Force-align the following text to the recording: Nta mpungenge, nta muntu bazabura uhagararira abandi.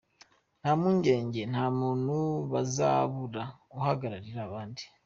Nta 0.59 0.71
mpungenge, 0.79 1.41
nta 1.51 1.65
muntu 1.79 2.15
bazabura 2.51 3.43
uhagararira 3.77 4.39
abandi. 4.47 4.83